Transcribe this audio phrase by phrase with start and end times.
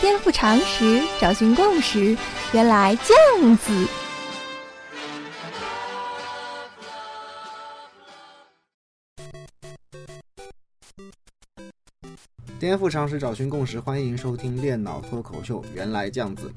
[0.00, 2.16] 颠覆常识，找寻共识，
[2.52, 3.88] 原来这样子。
[12.58, 15.64] 颠覆常识，找寻共识，欢迎收听练脑脱口秀。
[15.74, 16.52] 原来这样子。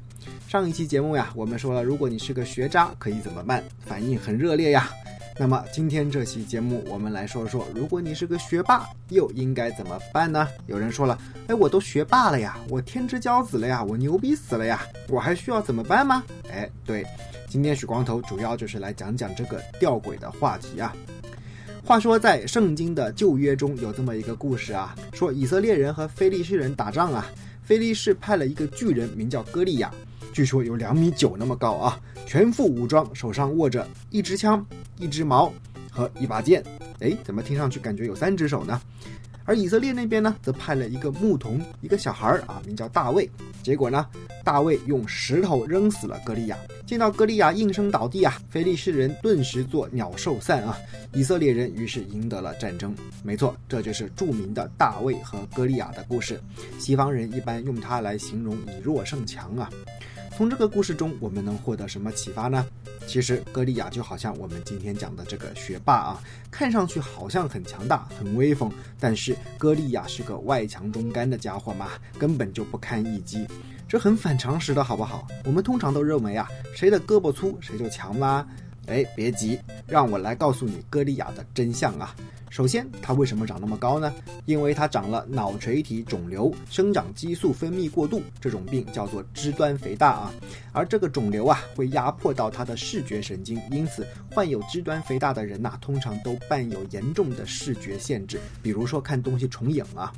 [0.48, 3.62] 上一期节目呀，我们说了，如果你是个学渣，可以怎么办？
[3.84, 4.90] 反应很热烈呀。
[5.38, 10.48] 那么今天这期节目，我们来说说，如果你是个学霸，又应该怎么办呢？
[10.66, 16.24] 有人说了，哎，我都学霸了呀，我天之骄子了呀，我牛逼死了呀，我还需要怎么办吗？
[16.50, 17.04] 哎，对，
[17.50, 20.90] 今天许光头主要就是来讲讲这个吊诡的话题啊。
[21.84, 27.26] 话说，在圣经的旧约中有这么一个故事啊，说以色列人和非利士人打仗啊，
[27.62, 29.92] 非利士派了一个巨人，名叫歌利亚，
[30.36, 34.62] 据说有两米九那么高啊，全副武装，手上握着一支枪、
[34.98, 35.50] 一支矛
[35.90, 36.62] 和一把剑。
[37.00, 38.78] 哎，怎么听上去感觉有三只手呢？
[39.46, 43.26] 而以色列那边呢，则派了一个牧童，一个小孩儿啊，名叫大卫。
[43.62, 44.06] 结果呢，
[44.44, 46.58] 大卫用石头扔死了歌利亚。
[46.84, 50.76] 见到歌利亚应声倒地啊，非利士人顿时作鸟兽散啊。
[51.14, 52.94] 以色列人于是赢得了战争。
[53.24, 56.38] 没错，这就是著名的大卫和歌利亚的故事。
[56.78, 59.70] 西方人一般用它来形容以弱胜强啊。
[60.36, 62.66] 从这个故事中，我们能获得什么启发呢？
[63.06, 68.70] 其实，歌利亚就好像我们今天讲的这个学霸啊，看上去好像很强大、很威风，
[69.00, 71.88] 但是歌利亚是个外强中干的家伙嘛，
[72.18, 73.48] 根本就不堪一击，
[73.88, 75.26] 这很反常识的好不好？
[75.46, 78.46] 我们通常都认为啊，谁的胳膊粗谁就强啦。
[78.86, 82.14] 哎，别急，让我来告诉你歌利亚的真相啊。
[82.48, 84.14] 首先，它为什么长那么高呢？
[84.46, 90.32] 因为它长了脑垂体肿瘤，生长激素分泌过度，这种病叫做肢端肥大啊。
[90.72, 100.12] 而这个肿瘤啊，会压迫到它的视觉神经，因此患有肢端肥大的人呐，通常都伴有严重的视觉限制，比如说看东西重影啊。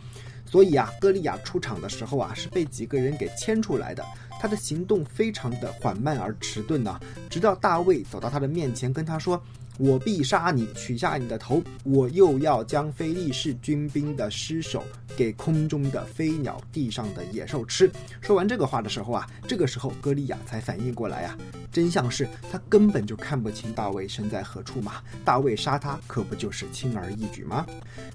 [0.50, 4.04] 所以啊，歌利亚出场的时候啊，是被几个人给牵出来的。
[4.40, 9.40] 他的行动非常的缓慢而迟钝呐，直到大卫走到他的面前，跟他说。
[9.78, 11.62] 我必杀你，取下你的头。
[11.84, 14.84] 我又要将非利士军兵的尸首
[15.16, 17.88] 给空中的飞鸟、地上的野兽吃。
[18.20, 21.38] 说完这个话的时候啊，这个时候歌利亚才反应过来啊，
[21.70, 24.94] 真相是他根本就看不清大卫身在何处嘛。
[25.24, 27.64] 大卫杀他可不就是轻而易举吗？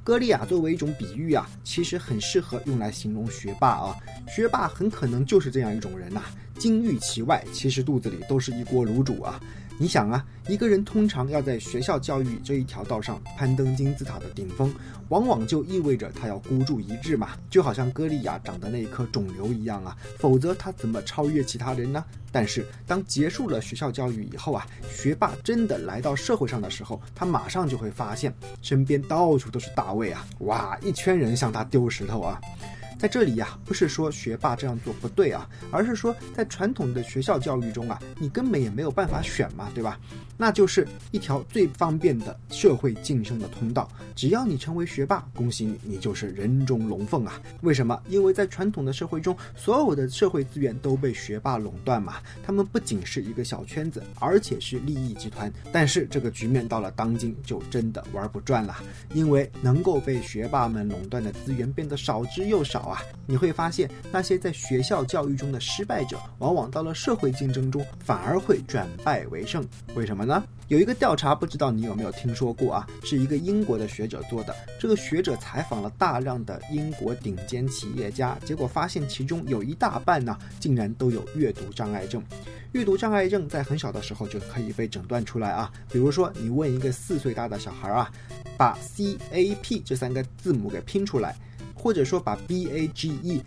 [0.03, 3.95] 歌利亚作为一种比喻啊，其实很适合用来形容学霸啊。
[4.27, 6.23] 学霸很可能就是这样一种人呐，
[6.59, 9.39] 金玉其外，其实肚子里都是一锅卤煮啊。
[9.83, 14.73] 你想啊，一个人通常要在学校教育这一条道上攀登金字塔的顶峰，
[15.09, 22.01] 往往就意味着他要孤注一掷嘛，就好像歌利亚长的那一颗肿瘤一样啊，否则他怎么超越其他人呢？
[22.31, 32.39] 但是当结束了学校教育以后啊，学霸真的来到社会上的时候，他马上就会发现身边到处都是大卫啊，哇，一圈人向他丢石头啊。
[33.03, 39.99] 在这里呀，不是说学霸这样做不对啊，而是说在传统的学校教育中啊，你根本也没有办法选嘛，对吧？
[40.37, 43.89] 那就是一条最方便的社会晋升的通道。
[44.15, 47.41] 只要你成为学霸，恭喜你，你就是人中龙凤啊！
[47.61, 47.99] 为什么？
[48.07, 52.15] 因为在传统的社会中，所有的社会资源都被学霸垄断嘛。
[52.45, 55.51] 他们不仅是一个小圈子，而且是利益集团。
[55.71, 58.75] 但是这个局面到了当今，就真的玩不转了，
[59.13, 63.01] 因为能够被学霸们垄断的资源变得少之又少啊！
[63.25, 69.65] 你会发现，那些在学校教育中的失败者，往往到了社会竞争中，反而会转败为胜。
[69.95, 70.22] 为什么？
[70.25, 70.43] 呢？
[70.69, 72.87] 有一个调查，不知道你有没有听说过啊？
[73.03, 74.55] 是一个英国的学者做的。
[74.79, 82.23] 这个学者采访了大量的英国顶尖企业家，结果发现其中有一大半呢，竟然都有阅读障碍症。
[82.71, 85.71] 阅读障碍症在很小的时候就可以被诊断出来啊。
[85.91, 88.09] 比如说，你问一个四岁大的小孩啊，
[88.57, 91.35] 把 C A P 这三个字母给拼出来，
[91.75, 93.43] 或者说把 B A G E。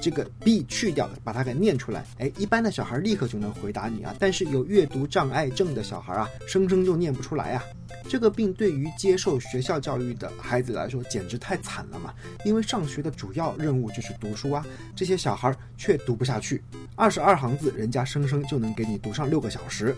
[0.00, 2.04] 这个 b 去掉，把它给念出来。
[2.18, 7.64] 哎，一般的小孩立刻就能回答你啊，但是有阅读障碍症的小孩啊，生生就念不出来啊。
[8.08, 12.12] 这个病对于接受学校教育的孩子来说，简直太惨了嘛！
[12.44, 14.64] 因为上学的主要任务就是读书啊，
[14.96, 16.62] 这些小孩却读不下去。
[16.96, 19.94] 二十二行字，人家生生就能给你读上六个小时。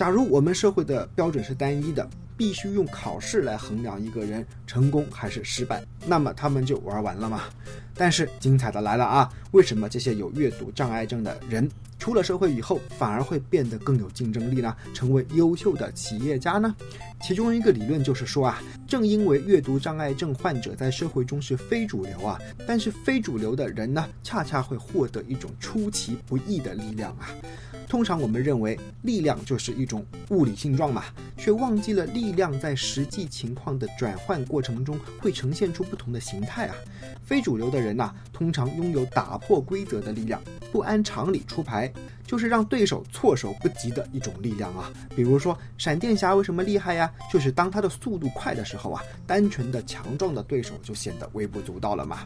[0.00, 7.42] 假如我们社会的标准是单一的，必须用考试来衡量一个人成功还是失败，那么他们就玩完了嘛。
[7.94, 9.30] 但是精彩的来了啊！
[9.50, 11.68] 为什么这些有阅读障碍症的人
[11.98, 14.74] 出了社会以后，反而会变得更有竞争力呢？
[14.94, 16.74] 成为优秀的企业家呢？
[17.20, 27.28] 其中一个理论就是说啊，正因为阅读障碍症患者在社会中是非主流啊，但是非主流的人呢，恰恰会获得一种出其不意的力量啊。
[27.90, 31.06] 通常我们认为力量就是一种物理性状嘛，
[31.36, 36.76] 却忘记了力量在实际情况的转换过程中会呈现出不同的形态啊。
[37.24, 40.40] 非主流的人呐，通常拥有打破规则的力量，
[40.70, 41.92] 不按常理出牌，
[42.24, 44.92] 就是让对手措手不及的一种力量啊。
[45.16, 47.12] 比如说，闪电侠为什么厉害呀？
[47.32, 52.20] 就是当他的速度快的时候啊，单纯的强壮的对手就显得微不足道了嘛。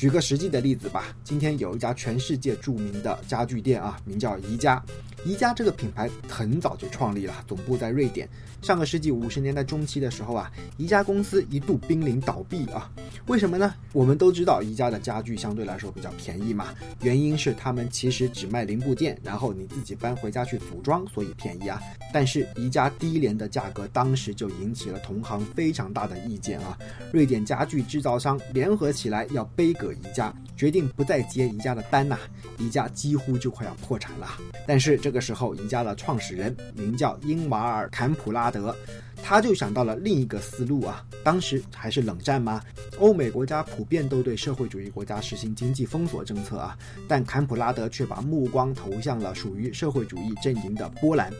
[0.00, 4.82] 举个实际的例子吧，今天有一家全世界著名的家具店啊，名叫宜家。
[5.24, 8.28] 宜家这个品牌很早就创立了，总部在瑞典。
[8.62, 12.90] 上个世纪五十年代中期的时候啊，宜家公司一度濒临倒闭啊。
[13.26, 13.74] 为什么呢？
[13.92, 21.80] 我们都知道宜家的家具相对来说比较便宜嘛，原因是他们其实只卖零部件，然后你自己搬回家去组装，所以便宜啊。
[22.12, 26.76] 但是宜家低廉的价格当时就引起了同行非常大的意见啊。
[27.12, 32.18] 瑞典家具制造商联合起来要背个宜家，决定不再接宜家的单呐，
[32.58, 34.28] 宜家几乎就快要破产了。
[34.66, 38.76] 但是这这个时候，宜家的创始人名叫英瓦尔·坎普拉德，
[39.22, 41.04] 他就想到了另一个思路啊。
[41.22, 42.62] 当时还是冷战吗？
[42.98, 46.76] 欧美国家普遍都对社会主义国家实行经济封锁政策啊，
[47.06, 51.32] 但坎普拉德却把目光投向了属于社会主义阵营的波兰。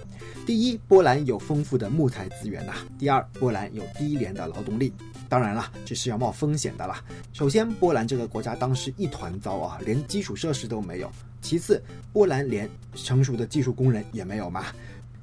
[0.47, 4.93] 第一，波兰有丰富的木材资源呐；第二，波兰有低廉的劳动力。
[5.29, 7.03] 当然了，这是要冒风险的啦。
[7.32, 11.11] 首先，波兰这个国家当时一团糟啊，连基础设施都没有。
[11.41, 11.82] 其次，
[12.12, 14.67] 波兰连成熟的技术工人也没有嘛。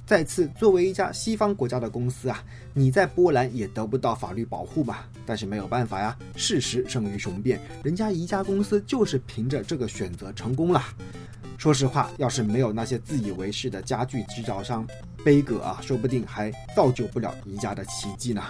[0.07, 2.41] 再次，作为一家西方国家的公司啊，
[2.73, 5.05] 你在波兰也得不到法律保护吧。
[5.25, 10.81] 但是没有办法呀，事实胜于雄辩，人家宜家公司就是凭着这个选择成功了。
[11.57, 14.87] 说实话，要是没有那些自以为是的家具制造商，
[15.25, 18.41] 悲歌啊，说不定还造就不了宜家的奇迹呢。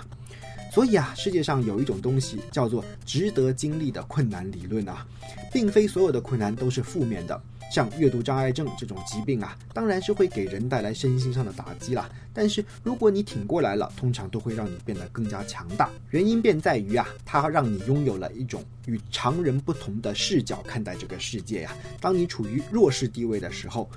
[0.72, 5.08] 所以啊，世界上有一种东西叫做值得经历的困难理论啊，
[5.52, 7.42] 并非所有的困难都是负面的。
[7.72, 12.10] 像阅读障碍症这种疾病啊，当然是会给人带来身心上的打击啦。
[12.34, 15.90] 但是如果你挺过来了，通常都会让你变得更加强大。
[16.12, 21.76] 原因便在于啊，它让你拥有了一种与常人不同的视角看待这个世界呀。
[22.00, 23.90] 当你处于弱势地位的时候。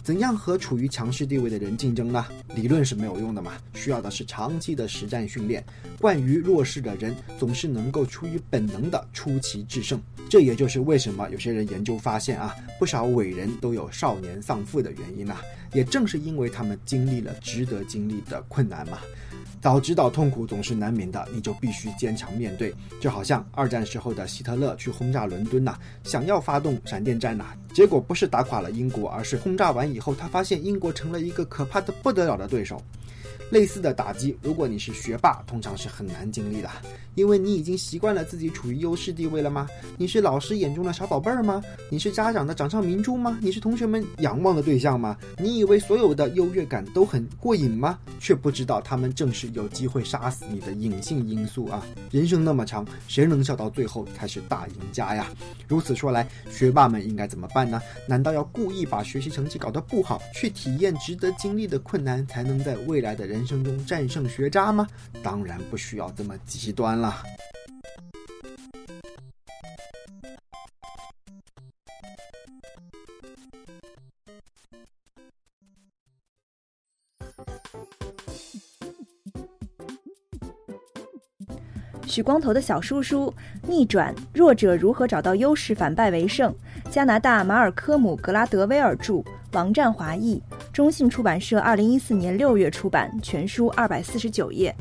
[0.00, 2.24] 怎样和处于强势地位的人竞争呢？
[2.54, 5.62] 理论是没有用的嘛，需要的是长期的实战训练。
[6.00, 15.36] 惯于弱势的人总是能够出于本能的出奇制胜，这也就是为什么有些人研究发现啊，不少伟人都有少年丧父的原因呐。
[15.72, 18.98] 也正是因为他们经历了值得经历的困难嘛。
[19.60, 22.72] 早知道痛苦总是难免的，你就必须坚强面对。
[23.00, 32.80] 就好像二战时候的希特勒去轰炸伦敦呐，想要发动闪电战呐，结果不是打垮了英国，而是轰炸完以后，他发现英国成了一个可怕的不得了的对手。
[33.50, 36.68] 类似的打击，如果你是学霸，通常是很难经历的，
[37.14, 39.66] 因为你已经习惯了自己处于优势地位了吗？
[39.96, 41.62] 你是老师眼中的小宝贝儿吗？
[41.88, 43.38] 你是家长的掌上明珠吗？
[43.40, 45.16] 你是同学们仰望的对象吗？
[45.38, 47.98] 你以为所有的优越感都很过瘾吗？
[48.20, 51.86] 却不知道他们正是有机会杀死你的隐性因素啊！
[52.10, 55.28] 人生那么长，谁能笑到最后才是大赢家呀？
[55.66, 57.80] 如此说来，学霸们应该怎么办呢？
[58.06, 63.37] 难道要故意把学习成绩搞得不好，去体验值得经历的困难，才能在未来的人？
[63.38, 64.84] 人生中战胜学渣吗？
[65.22, 67.22] 当然不需要这么极端了。
[82.08, 83.32] 许光头的小叔叔
[83.62, 86.52] 逆转弱者如何找到优势反败为胜？
[86.90, 89.22] 加拿大马尔科姆格拉德威尔著，
[89.52, 90.42] 王占华译。
[90.78, 94.72] 中信出版社二零一四年六月出版，全书二百四十九页。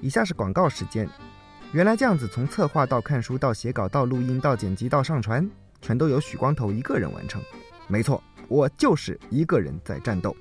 [0.00, 1.08] 以下是广告时间。
[1.70, 5.48] 原来这样子，从策划到看书到写稿到录音到剪辑到上传，
[5.80, 7.40] 全都由许光头一个人完成。
[7.86, 10.36] 没错，我就是一个人在战斗。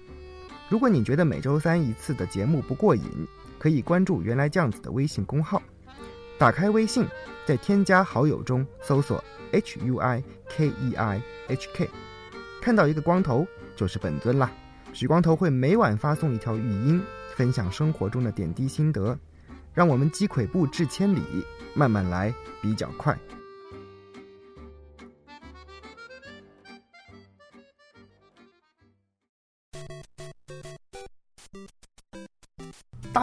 [0.69, 3.27] 如果你觉得每周三一次的节目不过瘾，
[3.59, 5.61] 可以关注“原来酱子”的微信公号。
[6.37, 7.05] 打开微信，
[7.45, 11.89] 在添加好友中搜索 “h u i k e i h k”，
[12.61, 14.51] 看到一个光头就是本尊啦。
[14.93, 17.01] 许光头会每晚发送一条语音，
[17.35, 19.17] 分享生活中的点滴心得，
[19.73, 21.21] 让我们积跬步至千里，
[21.75, 23.17] 慢慢来比较快。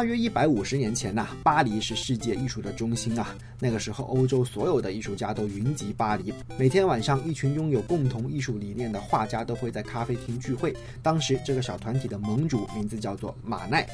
[0.01, 3.37] 大约一百五十年前呐，巴黎是世界艺术的中心啊。
[3.59, 6.33] 那个时候，欧洲所有的艺术家都云集巴黎。
[6.57, 10.75] 每天晚上，一群拥有共同艺术理念的画家都会在咖啡厅聚会。
[11.03, 13.87] 当时，这个小团体的盟主名字叫做马奈。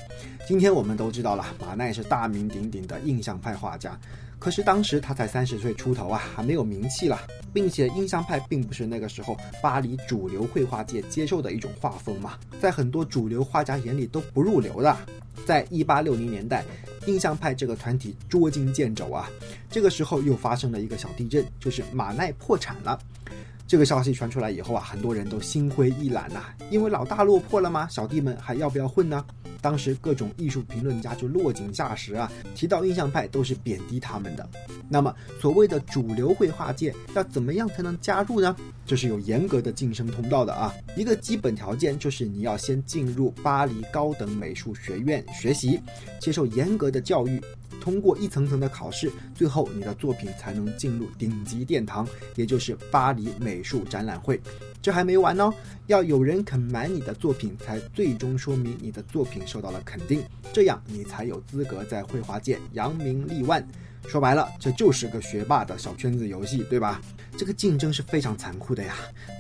[0.47, 3.99] 今天我们都知道了，马奈是大名鼎鼎的印象派画家。
[4.39, 7.19] 可是当时他才三十岁出头啊，还没有名气了，
[7.53, 14.97] 并且印象派并不是那个时候巴黎主流绘画界接受的一种画风嘛，在很多主流画家眼里都不入流的。
[15.47, 16.65] 在一八六零年代，
[17.07, 19.31] 印象派这个团体捉襟见肘啊，
[19.71, 22.99] 这个时候又发生了一个小地震，就是马奈破产了。
[23.69, 27.87] 这个消息传出来以后啊，很多人都心灰意懒呐，因为老大落魄了吗？
[27.89, 29.25] 小弟们还要不要混呢？
[29.61, 34.49] 当时各种艺术评论家就落井下石啊，提到印象派都是贬低他们的。
[34.89, 38.55] 那么所谓的主流绘画界要怎么样才能加入呢？
[38.85, 40.73] 这是有严格的晋升通道的啊。
[40.97, 45.81] 一个基本条件就是你要先进入巴黎高等美术学院学习，
[46.21, 47.41] 接受严格的教育。
[47.81, 54.41] 通过一层层的考试，最后你的作品才能进入顶级殿堂，也就是巴黎美术展览会。
[54.83, 55.53] 这还没完呢，
[55.87, 63.67] 要有人肯买你的作品，才最终说明你的作品受到了肯定，这样你才有资格在绘画界扬名立万。
[64.09, 67.01] 说白了，这就是个学霸的小圈子游戏，对吧？
[67.37, 68.95] 这个竞争是非常残酷的呀。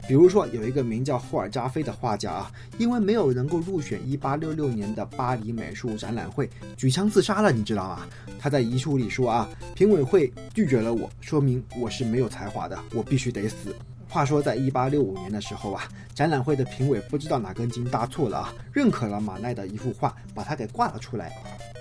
[0.07, 8.07] 比如说，有一个名叫霍尔扎菲的画家啊，因为没有能够入选1866年的巴黎美术展览会，举枪自杀了，你知道吗？
[8.39, 13.75] 他在遗书里说啊，评委会拒绝了我，说明我是没有才华的，我必须得死。
[14.09, 21.33] 话说，在1865年的时候啊，展览会的评委不知道哪根筋搭错了啊，认可了马奈的一幅画，把它给挂了出来。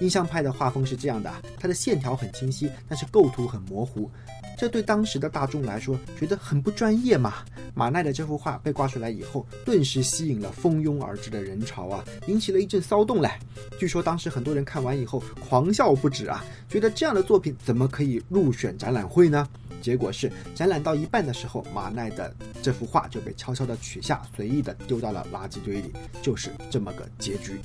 [0.01, 4.09] 印象派的画风是这样的，它的线条很清晰，但是构图很模糊。
[4.57, 7.43] 这对当时的大众来说，觉得很不专业嘛。
[7.73, 13.29] 马奈的这幅画被挂出来以后，顿时吸引了蜂拥而至的人潮啊，引起了一阵骚动嘞。
[13.77, 19.45] 据说当时很多人看完以后狂笑不止啊，觉得这样的作品怎么可以入选展览会呢？
[19.81, 27.59] 结果是展览到一半的时候，马奈的这幅画就被悄悄地取下，随意地丢到了垃圾堆里，就是这么个结局。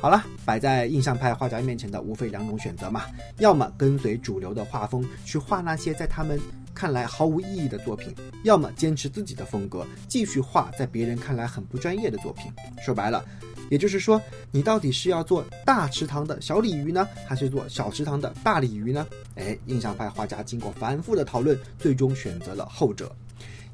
[0.00, 3.04] 好了，摆在印象派画家面前的无非两种选择嘛，
[3.38, 6.40] 要么跟随主流的画风去画那些在他们
[6.74, 12.50] 看来毫无意义的作品，要么坚持自己的风格，继续画在别人看来很不专业的作品。
[12.82, 13.22] 说白了，
[13.70, 14.20] 也就是说，
[14.50, 19.06] 你到底是要做大池塘的小鲤鱼呢，还是做小池塘的大鲤鱼呢？
[19.34, 23.14] 哎，印象派画家经过反复的讨论，最终选择了后者。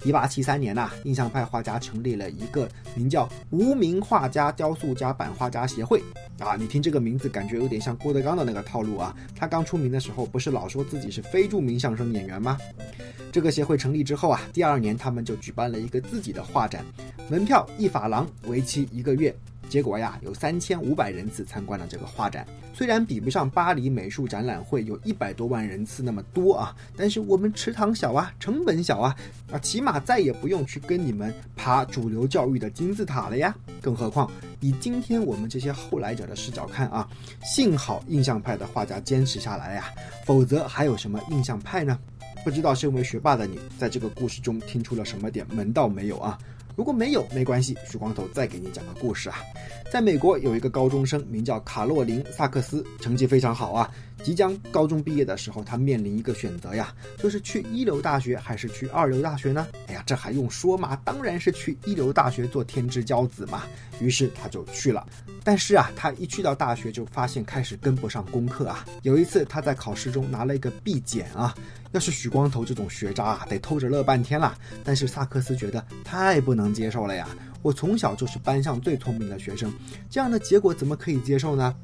[0.04, 6.02] 一八七三年呐，印象派画家成立了一个名叫“无名画家、雕塑家、版画家协会”
[6.38, 9.16] 啊，你听这个名字，感觉有点像郭德纲的那个套路啊。
[9.34, 12.58] 他刚出名的时候，不是老说自己是非著名相声演员吗？
[13.32, 16.84] 这个协会成立之后啊，第二年他们就举办了一个自己的画展，
[17.28, 19.34] 门票一法郎，为期一个月。
[19.68, 22.46] 结果呀，有三千五百人次参观了这个画展。
[22.72, 29.16] 虽然比不上巴黎美术展览会有一百多万人次那么多啊，但是我们池塘小啊，成本小啊，
[29.50, 33.54] 啊，起码再也不用去跟你们爬主流教育的金字塔了呀。
[33.80, 34.30] 更何况，
[34.60, 37.08] 以今天我们这些后来者的视角看啊，
[37.42, 39.90] 幸好印象派的画家坚持下来呀，
[40.24, 41.98] 否则还有什么印象派呢？
[42.44, 46.38] 不知道身为学霸的你，在这个故事中听出了什么点门道没有啊？
[46.76, 49.38] 如果没有，没关系，许光头再给你讲个故事啊。
[49.90, 53.90] 在美国有一个高中生，名叫卡洛琳·萨克斯，成绩非常好啊。
[54.26, 59.68] 即将高中毕业的时候，他面临一个选择呀，就是去一流大学还是去二流大学呢？
[59.86, 61.00] 哎呀，这还用说吗？
[61.04, 63.62] 当然是去一流大学做天之骄子嘛。
[64.00, 65.06] 于是他就去了。
[65.44, 68.84] 但是啊，他一去到大学就发现开始跟不上功课啊。
[69.02, 71.54] 有一次他在考试中拿了一个 B 减啊。
[71.92, 74.58] 要是许光头这种学渣啊，得偷着乐半天了。
[74.82, 77.28] 但是萨克斯觉得太不能接受了呀！
[77.62, 79.72] 我从小就是班上最聪明的学生，
[80.10, 81.74] 这样的结果怎么可以接受呢？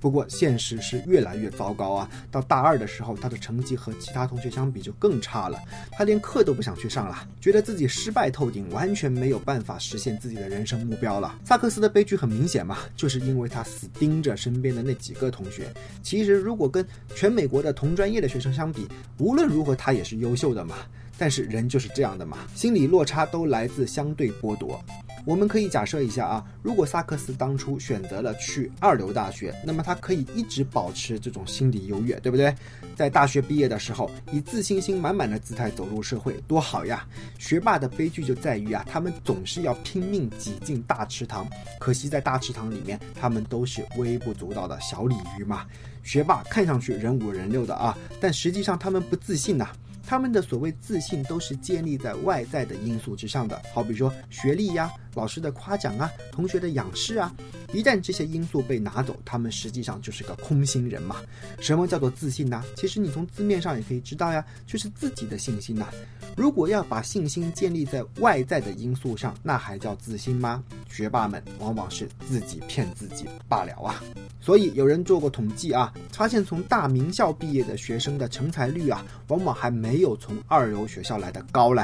[0.00, 2.10] 不过现实是越来越糟糕啊！
[2.30, 5.58] 到大二的时候，他的成绩和其他同学相比就更差了，
[5.92, 11.34] 他连课都不想去上了，觉得自己失败透顶，完全没有办法实现自己的人生目标了。
[11.42, 15.72] 萨克斯的悲剧很明显嘛，就是因为他死盯着身边的那几个同学。
[16.02, 20.76] 其实如果跟全美国的同专业的学生相比，无论如何他也是优秀的嘛。
[21.16, 24.84] 但是人就是这样的嘛，心理落差都来自相对剥夺。
[25.26, 32.54] 我们可以假设一下啊，如果萨克斯当初选择了去二流大学，那么他可以一直保持这种心理优越，对不对？
[32.94, 37.06] 在大学毕业的时候，以自信心满满的姿态走入社会，多好呀！
[37.38, 41.48] 学霸的悲剧就在于啊，他们总是要拼命挤进大池塘，
[41.80, 45.64] 可惜在大池塘里面，他们都是微不足道的小鲤鱼嘛。
[46.02, 49.70] 学霸看上去人五人六的啊，但实际上他们不自信呐。
[50.06, 57.32] 他们的所谓自信都是建立在外在的因素之上的，好比说学历呀、老师的夸奖啊、同学的仰视啊。
[57.72, 61.16] 一旦这些因素被拿走，他们实际上就是个空心人嘛。
[61.58, 62.62] 什么叫做自信呢？
[62.76, 65.88] 其实你从字面上也可以知道呀，就是自己的信心呐。
[66.36, 70.62] 如果要把信心建立在外在的因素上，那还叫自信吗？
[70.88, 74.00] 学霸们往往是自己骗自己罢了啊。
[74.40, 81.82] 所以有人做过统计啊，发现从大名校毕业的学生的成才率啊，往往还没有从二流学校来的高嘞。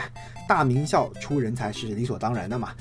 [0.48, 2.74] 大名校出人才是理所当然的嘛。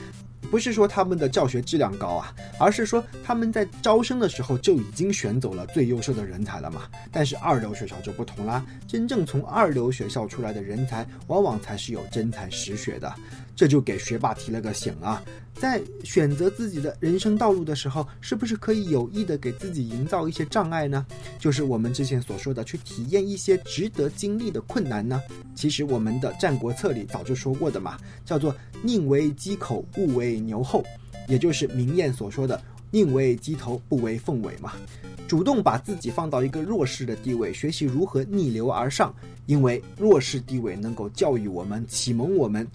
[0.49, 6.83] 不是说他们的教学质量高啊，而是说他们在招生的时候就已经选走了最优秀的人才了嘛。
[7.11, 13.13] 但是二流学校就不同啦，真正从二流学校出来的人才，往往才是有真才实学的。
[13.59, 15.21] 这就给学霸提了个醒啊，
[15.53, 21.05] 在选择自己的人生道路的时候，是不是可以有意的给自己营造一些障碍呢？
[21.37, 25.21] 就是我们之前所说的去体验一些值得经历的困难呢？
[25.55, 30.81] 其实我们的《战国策》里早就说过的嘛，叫做宁为鸡口，不为牛后，
[31.27, 34.71] 也就是明艳所说的宁为鸡头，不为凤尾嘛。
[35.27, 39.13] 主动把自己放到一个弱势的地位，学习如何逆流而上，
[39.47, 42.65] 因为弱势地位能够教育我们，启蒙我们。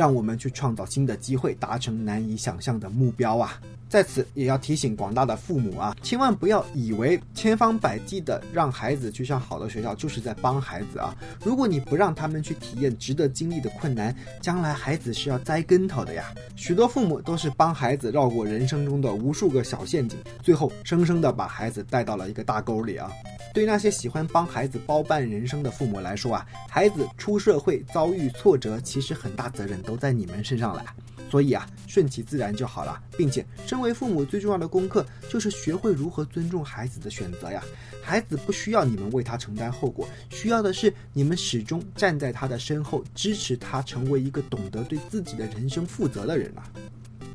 [0.00, 3.60] 让我们去创造新的机会，达成难以想象的目标啊！
[3.86, 11.14] 在此也要提醒广大的父母啊，千万不要以为千方百计的让孩子去上好的学校就是在帮孩子啊！
[11.44, 16.32] 如果你不让他们去体验值得经历的困难，将来孩子是要栽跟头的呀！
[16.56, 23.12] 许多父母都是帮孩子绕过人生中的无数个小陷阱，最后生生的把孩子带到了一个大沟里啊！
[23.52, 30.84] 对那些喜欢帮孩子包办人生的父母来说啊，孩子出社会遭遇挫折，其实很大责任都在你们身上了。
[31.30, 37.62] 所以啊，顺其自然就好了，并且身为父母最重要的功课就是学会如何尊重孩子的选择呀。
[38.02, 46.66] 孩子不需要你们为他承担后果，需要的是你们始终站在他的身后，支持他成为一个懂得对自己的人生负责的人啊。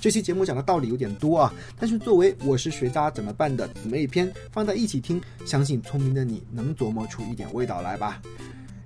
[0.05, 8.21] 这期节目讲的道理有点多啊，但是作为我是学渣怎么办的姊妹篇放在一起听，相信聪明的你能琢磨出一点味道来吧。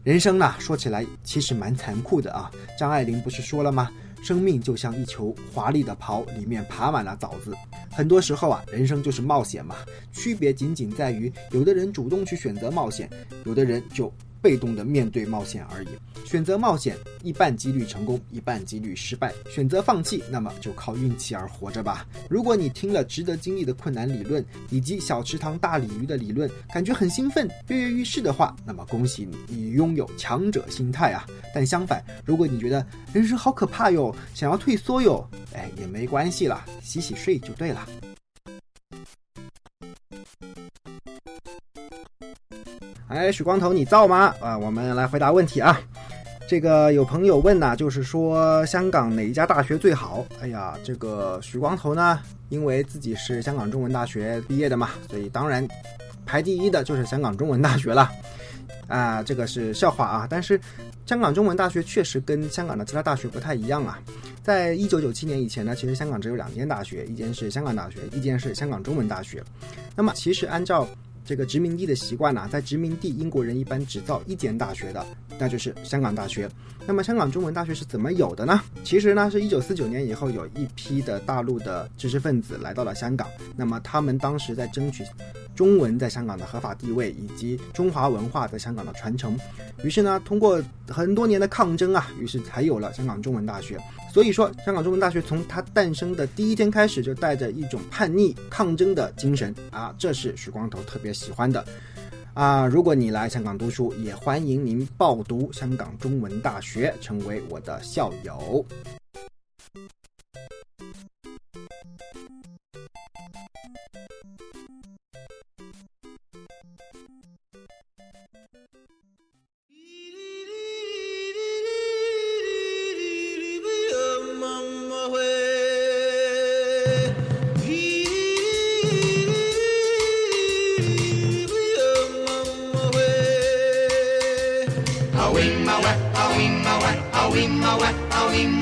[0.01, 2.49] 人生呢，说起来其实蛮残酷的啊。
[2.77, 3.91] 张爱玲不是说了吗？
[4.23, 7.53] 生命就像一球华丽的袍，里面爬满了枣子。
[7.91, 9.75] 很多时候啊，人生就是冒险嘛，
[10.13, 13.09] 区别仅仅在于，有的人主动去选择冒险，
[13.43, 14.09] 有的人就。
[14.41, 15.87] 被动的面对冒险而已，
[16.25, 19.33] 选择冒险，一半几率成功，一半几率失败。
[19.49, 22.07] 选择放弃，那么就靠运气而活着吧。
[22.29, 31.25] 如果你听了值得经历的困难理论以及小池塘大鲤鱼的理论，感觉很兴奋，跃跃欲试的话，那么恭喜你，你拥有强者心态啊。
[31.53, 37.87] 但相反，如果你觉得人生好可怕哟，想要退缩哟，哎，也没关系啦，洗洗睡就对了。
[43.09, 44.35] 哎，许光头，你造吗？
[44.39, 45.81] 啊，我们来回答问题啊。
[46.47, 50.23] 这个有朋友问呐，就是说香港哪一家大学最好？
[50.39, 52.19] 哎呀，这个许光头呢，
[52.49, 55.67] 因为自己是香港中文大学毕业的嘛，所以当然
[56.23, 58.11] 排第一的就是香港中文大学了。
[58.87, 60.27] 啊，这个是笑话啊。
[60.29, 60.61] 但是
[61.07, 63.99] 香港中文大学确实跟香港的其他大学不太一样啊。
[64.43, 69.43] 在一九九七年以前呢，其实香港只有两间大学，一间是香港大学，一间是香港中文大学。
[69.95, 70.87] 那么其实按照
[71.25, 75.05] 这个殖民地的习惯呢，在殖民地，英国人一般只造一间大学的，
[75.37, 76.49] 那就是香港大学。
[76.87, 78.61] 那么香港中文大学是怎么有的呢？
[78.83, 85.03] 其实呢，是一九四九年以后，有一批的大陆的知识分子来到了香港，那么他们当时在争取。
[85.59, 89.37] 中文在香港的合法地位以及中华文化在香港的传承，
[89.83, 93.77] 于是呢，通过很多年的抗争啊，于是才有了香港中文大学。
[94.09, 101.65] 所以说，香港中文大学从它诞生的第一天开始，就带着一种叛逆抗争的精神啊，这是许光头特别喜欢的
[102.33, 102.65] 啊。
[102.65, 108.65] 如果你来香港读书，也欢迎您报读香港中文大学，成为我的校友。